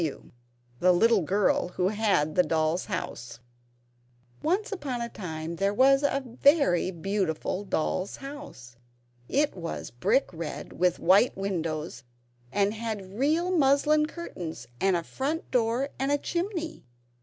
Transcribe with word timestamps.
W., 0.01 0.31
the 0.79 0.91
Little 0.91 1.21
Girl 1.21 1.67
Who 1.75 1.89
Had 1.89 2.33
the 2.33 2.41
Doll's 2.41 2.85
House] 2.85 3.39
Once 4.41 4.71
upon 4.71 4.99
a 4.99 5.09
time 5.09 5.57
there 5.57 5.75
was 5.75 6.01
a 6.01 6.23
very 6.25 6.89
beautiful 6.89 7.63
doll's 7.63 8.15
house; 8.15 8.77
it 9.29 9.55
was 9.55 9.91
red 10.01 10.25
brick 10.31 10.71
with 10.73 10.97
white 10.97 11.37
windows, 11.37 12.03
and 12.51 12.69
it 12.73 12.77
had 12.77 13.19
real 13.19 13.55
muslin 13.55 14.07
curtains 14.07 14.65
and 14.79 14.95
a 14.95 15.03
front 15.03 15.51
door 15.51 15.89
and 15.99 16.11
a 16.11 16.17
chimney. 16.17 16.83